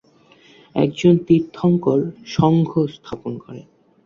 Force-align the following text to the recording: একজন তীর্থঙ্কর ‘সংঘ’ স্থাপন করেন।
একজন 0.75 1.13
তীর্থঙ্কর 1.27 1.99
‘সংঘ’ 2.27 2.69
স্থাপন 2.95 3.33
করেন। 3.37 3.65